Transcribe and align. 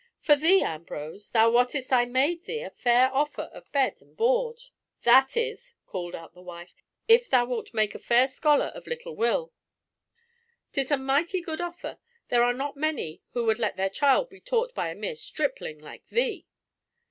For 0.19 0.35
thee, 0.35 0.63
Ambrose, 0.63 1.29
thou 1.29 1.51
wottest 1.51 1.93
I 1.93 2.05
made 2.05 2.45
thee 2.45 2.61
a 2.61 2.71
fair 2.71 3.13
offer 3.13 3.51
of 3.53 3.71
bed 3.71 4.01
and 4.01 4.17
board." 4.17 4.57
"That 5.03 5.37
is," 5.37 5.75
called 5.85 6.15
out 6.15 6.33
the 6.33 6.41
wife, 6.41 6.73
"if 7.07 7.29
thou 7.29 7.45
wilt 7.45 7.71
make 7.71 7.93
a 7.93 7.99
fair 7.99 8.27
scholar 8.27 8.71
of 8.73 8.87
little 8.87 9.15
Will. 9.15 9.53
'Tis 10.71 10.89
a 10.89 10.97
mighty 10.97 11.39
good 11.39 11.61
offer. 11.61 11.99
There 12.29 12.43
are 12.43 12.51
not 12.51 12.75
many 12.75 13.21
who 13.33 13.45
would 13.45 13.59
let 13.59 13.77
their 13.77 13.91
child 13.91 14.31
be 14.31 14.41
taught 14.41 14.73
by 14.73 14.89
a 14.89 14.95
mere 14.95 15.13
stripling 15.13 15.77
like 15.77 16.07
thee!" 16.07 16.47